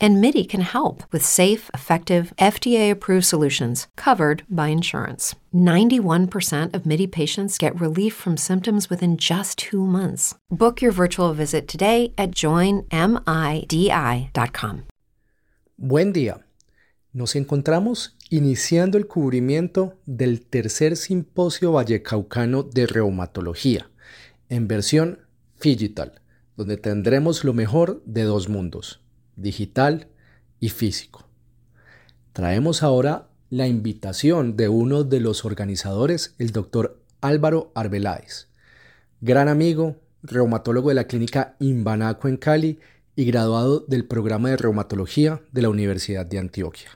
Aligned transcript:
And 0.00 0.20
MIDI 0.20 0.44
can 0.44 0.60
help 0.60 1.02
with 1.10 1.24
safe, 1.24 1.70
effective, 1.74 2.32
FDA 2.38 2.90
approved 2.90 3.24
solutions 3.24 3.88
covered 3.96 4.44
by 4.48 4.68
insurance. 4.68 5.34
91% 5.52 6.74
of 6.74 6.86
MIDI 6.86 7.06
patients 7.06 7.58
get 7.58 7.80
relief 7.80 8.14
from 8.14 8.36
symptoms 8.36 8.88
within 8.88 9.16
just 9.16 9.58
two 9.58 9.84
months. 9.84 10.34
Book 10.50 10.80
your 10.80 10.92
virtual 10.92 11.32
visit 11.34 11.66
today 11.66 12.12
at 12.16 12.30
joinmidi.com. 12.30 12.88
Buen 15.76 16.12
día. 16.12 16.44
Nos 17.12 17.34
encontramos 17.36 18.16
iniciando 18.30 18.98
el 18.98 19.06
cubrimiento 19.06 19.96
del 20.06 20.44
tercer 20.44 20.96
simposio 20.96 21.72
vallecaucano 21.72 22.62
de 22.62 22.86
reumatología, 22.86 23.90
en 24.48 24.68
versión 24.68 25.20
digital, 25.60 26.20
donde 26.56 26.76
tendremos 26.76 27.44
lo 27.44 27.54
mejor 27.54 28.02
de 28.04 28.24
dos 28.24 28.48
mundos, 28.48 29.00
digital 29.38 30.08
y 30.60 30.68
físico. 30.68 31.24
Traemos 32.32 32.82
ahora 32.82 33.28
la 33.50 33.66
invitación 33.66 34.56
de 34.56 34.68
uno 34.68 35.04
de 35.04 35.20
los 35.20 35.44
organizadores, 35.44 36.34
el 36.38 36.52
doctor 36.52 37.00
Álvaro 37.20 37.72
Arbeláez, 37.74 38.48
gran 39.20 39.48
amigo, 39.48 39.96
reumatólogo 40.22 40.90
de 40.90 40.94
la 40.94 41.04
clínica 41.04 41.56
Imbanaco 41.58 42.28
en 42.28 42.36
Cali 42.36 42.78
y 43.16 43.24
graduado 43.24 43.80
del 43.80 44.04
programa 44.04 44.50
de 44.50 44.56
reumatología 44.56 45.40
de 45.50 45.62
la 45.62 45.70
Universidad 45.70 46.26
de 46.26 46.38
Antioquia. 46.38 46.90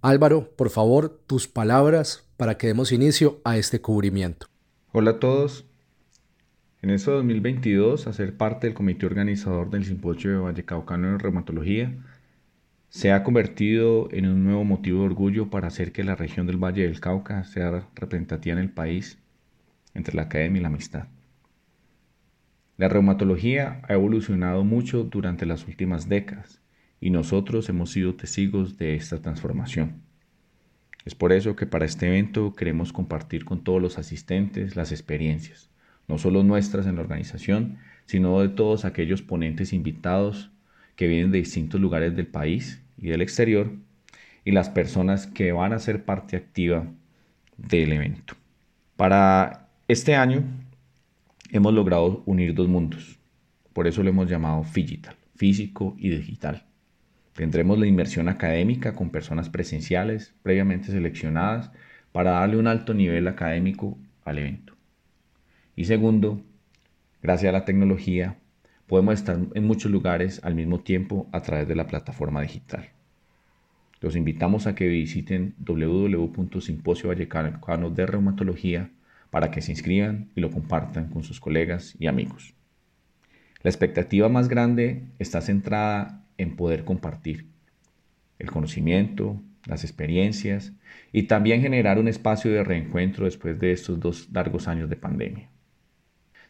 Álvaro, 0.00 0.50
por 0.56 0.70
favor, 0.70 1.20
tus 1.26 1.48
palabras 1.48 2.24
para 2.36 2.56
que 2.56 2.68
demos 2.68 2.92
inicio 2.92 3.40
a 3.44 3.58
este 3.58 3.82
cubrimiento. 3.82 4.46
Hola 4.92 5.12
a 5.12 5.18
todos. 5.18 5.66
En 6.82 6.88
este 6.88 7.10
2022, 7.10 8.06
a 8.06 8.12
ser 8.14 8.38
parte 8.38 8.66
del 8.66 8.72
comité 8.72 9.04
organizador 9.04 9.68
del 9.68 9.84
Simposio 9.84 10.30
de 10.30 10.38
Vallecaucano 10.38 11.10
en 11.10 11.18
Reumatología, 11.18 11.92
se 12.88 13.12
ha 13.12 13.22
convertido 13.22 14.08
en 14.12 14.26
un 14.26 14.44
nuevo 14.44 14.64
motivo 14.64 15.00
de 15.00 15.06
orgullo 15.06 15.50
para 15.50 15.68
hacer 15.68 15.92
que 15.92 16.04
la 16.04 16.16
región 16.16 16.46
del 16.46 16.56
Valle 16.56 16.84
del 16.84 16.98
Cauca 16.98 17.44
sea 17.44 17.86
representativa 17.94 18.54
en 18.54 18.62
el 18.62 18.70
país 18.70 19.18
entre 19.92 20.14
la 20.16 20.22
academia 20.22 20.60
y 20.60 20.62
la 20.62 20.68
amistad. 20.68 21.08
La 22.78 22.88
reumatología 22.88 23.82
ha 23.86 23.92
evolucionado 23.92 24.64
mucho 24.64 25.04
durante 25.04 25.44
las 25.44 25.68
últimas 25.68 26.08
décadas 26.08 26.62
y 26.98 27.10
nosotros 27.10 27.68
hemos 27.68 27.90
sido 27.90 28.14
testigos 28.14 28.78
de 28.78 28.94
esta 28.94 29.20
transformación. 29.20 30.00
Es 31.04 31.14
por 31.14 31.32
eso 31.32 31.56
que 31.56 31.66
para 31.66 31.84
este 31.84 32.06
evento 32.06 32.54
queremos 32.54 32.94
compartir 32.94 33.44
con 33.44 33.64
todos 33.64 33.82
los 33.82 33.98
asistentes 33.98 34.76
las 34.76 34.92
experiencias, 34.92 35.70
no 36.10 36.18
solo 36.18 36.42
nuestras 36.42 36.86
en 36.86 36.96
la 36.96 37.02
organización, 37.02 37.78
sino 38.04 38.40
de 38.40 38.48
todos 38.48 38.84
aquellos 38.84 39.22
ponentes 39.22 39.72
invitados 39.72 40.50
que 40.96 41.06
vienen 41.06 41.30
de 41.30 41.38
distintos 41.38 41.80
lugares 41.80 42.16
del 42.16 42.26
país 42.26 42.82
y 42.98 43.08
del 43.08 43.22
exterior 43.22 43.70
y 44.44 44.50
las 44.50 44.68
personas 44.68 45.28
que 45.28 45.52
van 45.52 45.72
a 45.72 45.78
ser 45.78 46.04
parte 46.04 46.36
activa 46.36 46.84
del 47.56 47.92
evento. 47.92 48.34
Para 48.96 49.68
este 49.86 50.16
año 50.16 50.42
hemos 51.52 51.72
logrado 51.72 52.24
unir 52.26 52.54
dos 52.54 52.68
mundos. 52.68 53.18
Por 53.72 53.86
eso 53.86 54.02
lo 54.02 54.10
hemos 54.10 54.28
llamado 54.28 54.66
Digital, 54.74 55.14
físico 55.36 55.94
y 55.96 56.08
digital. 56.10 56.64
Tendremos 57.34 57.78
la 57.78 57.86
inmersión 57.86 58.28
académica 58.28 58.94
con 58.94 59.10
personas 59.10 59.48
presenciales 59.48 60.34
previamente 60.42 60.90
seleccionadas 60.90 61.70
para 62.10 62.32
darle 62.32 62.56
un 62.56 62.66
alto 62.66 62.94
nivel 62.94 63.28
académico 63.28 63.96
al 64.24 64.38
evento. 64.38 64.79
Y 65.76 65.84
segundo, 65.84 66.42
gracias 67.22 67.50
a 67.50 67.52
la 67.52 67.64
tecnología, 67.64 68.36
podemos 68.86 69.14
estar 69.14 69.38
en 69.54 69.64
muchos 69.64 69.90
lugares 69.90 70.40
al 70.44 70.54
mismo 70.54 70.80
tiempo 70.80 71.28
a 71.32 71.40
través 71.42 71.68
de 71.68 71.76
la 71.76 71.86
plataforma 71.86 72.42
digital. 72.42 72.90
Los 74.00 74.16
invitamos 74.16 74.66
a 74.66 74.74
que 74.74 74.88
visiten 74.88 75.54
www.simposio 75.58 77.10
de 77.14 78.06
reumatología 78.06 78.90
para 79.30 79.50
que 79.50 79.60
se 79.60 79.72
inscriban 79.72 80.30
y 80.34 80.40
lo 80.40 80.50
compartan 80.50 81.08
con 81.08 81.22
sus 81.22 81.38
colegas 81.38 81.94
y 81.98 82.06
amigos. 82.06 82.54
La 83.62 83.70
expectativa 83.70 84.28
más 84.28 84.48
grande 84.48 85.04
está 85.18 85.42
centrada 85.42 86.24
en 86.38 86.56
poder 86.56 86.84
compartir 86.84 87.46
el 88.38 88.50
conocimiento, 88.50 89.40
las 89.66 89.84
experiencias 89.84 90.72
y 91.12 91.24
también 91.24 91.60
generar 91.60 91.98
un 91.98 92.08
espacio 92.08 92.50
de 92.50 92.64
reencuentro 92.64 93.26
después 93.26 93.58
de 93.60 93.72
estos 93.72 94.00
dos 94.00 94.30
largos 94.32 94.66
años 94.66 94.88
de 94.88 94.96
pandemia. 94.96 95.50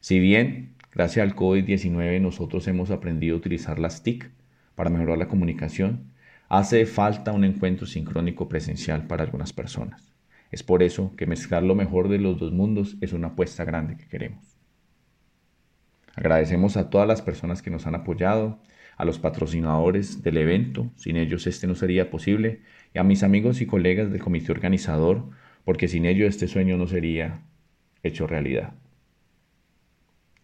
Si 0.00 0.20
bien, 0.20 0.74
gracias 0.92 1.28
al 1.28 1.34
COVID-19 1.34 2.20
nosotros 2.20 2.68
hemos 2.68 2.90
aprendido 2.90 3.34
a 3.34 3.38
utilizar 3.38 3.78
las 3.78 4.02
TIC 4.02 4.30
para 4.74 4.90
mejorar 4.90 5.18
la 5.18 5.28
comunicación, 5.28 6.12
hace 6.48 6.86
falta 6.86 7.32
un 7.32 7.44
encuentro 7.44 7.86
sincrónico 7.86 8.48
presencial 8.48 9.06
para 9.08 9.24
algunas 9.24 9.52
personas. 9.52 10.14
Es 10.50 10.62
por 10.62 10.82
eso 10.82 11.14
que 11.16 11.26
mezclar 11.26 11.62
lo 11.62 11.74
mejor 11.74 12.08
de 12.08 12.18
los 12.18 12.38
dos 12.38 12.52
mundos 12.52 12.96
es 13.00 13.12
una 13.12 13.28
apuesta 13.28 13.64
grande 13.64 13.96
que 13.96 14.06
queremos. 14.06 14.56
Agradecemos 16.14 16.76
a 16.76 16.90
todas 16.90 17.06
las 17.06 17.20
personas 17.20 17.60
que 17.60 17.70
nos 17.70 17.86
han 17.86 17.94
apoyado, 17.94 18.60
a 18.96 19.04
los 19.04 19.18
patrocinadores 19.18 20.22
del 20.22 20.38
evento, 20.38 20.90
sin 20.96 21.16
ellos 21.16 21.46
este 21.46 21.66
no 21.66 21.74
sería 21.74 22.10
posible, 22.10 22.62
y 22.94 22.98
a 22.98 23.04
mis 23.04 23.22
amigos 23.22 23.60
y 23.60 23.66
colegas 23.66 24.10
del 24.10 24.20
comité 24.20 24.50
organizador, 24.50 25.30
porque 25.64 25.86
sin 25.86 26.06
ellos 26.06 26.28
este 26.28 26.48
sueño 26.48 26.76
no 26.76 26.86
sería 26.86 27.42
hecho 28.02 28.26
realidad. 28.26 28.74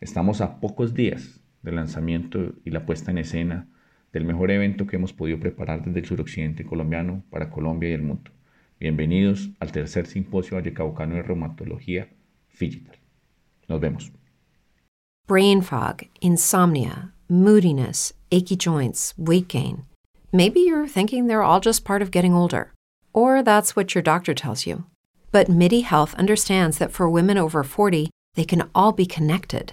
Estamos 0.04 0.42
a 0.42 0.60
pocos 0.60 0.92
días 0.92 1.40
del 1.62 1.76
lanzamiento 1.76 2.52
y 2.62 2.68
la 2.68 2.84
puesta 2.84 3.10
en 3.10 3.16
escena 3.16 3.70
del 4.12 4.26
mejor 4.26 4.50
evento 4.50 4.86
que 4.86 4.96
hemos 4.96 5.14
podido 5.14 5.40
preparar 5.40 5.82
desde 5.82 6.00
el 6.00 6.04
suroccidente 6.04 6.66
colombiano 6.66 7.24
para 7.30 7.48
Colombia 7.48 7.88
y 7.88 7.94
el 7.94 8.02
mundo. 8.02 8.30
Bienvenidos 8.78 9.48
al 9.60 9.72
tercer 9.72 10.06
simposio 10.06 10.58
vallecaucano 10.58 11.14
de 11.14 11.22
reumatología 11.22 12.10
Digital. 12.60 12.98
Nos 13.66 13.80
vemos. 13.80 14.12
Brain 15.26 15.62
fog, 15.62 16.02
insomnia, 16.20 17.14
moodiness, 17.30 18.12
achy 18.30 18.58
joints, 18.58 19.14
weight 19.16 19.48
gain. 19.48 19.86
Maybe 20.32 20.60
you're 20.60 20.86
thinking 20.86 21.28
they're 21.28 21.42
all 21.42 21.60
just 21.60 21.82
part 21.82 22.02
of 22.02 22.10
getting 22.10 22.34
older, 22.34 22.74
or 23.14 23.42
that's 23.42 23.74
what 23.74 23.94
your 23.94 24.02
doctor 24.02 24.34
tells 24.34 24.66
you. 24.66 24.84
But 25.32 25.48
MIDI 25.48 25.80
Health 25.80 26.14
understands 26.16 26.76
that 26.76 26.92
for 26.92 27.08
women 27.08 27.38
over 27.38 27.64
40, 27.64 28.10
they 28.34 28.44
can 28.44 28.68
all 28.74 28.92
be 28.92 29.06
connected. 29.06 29.72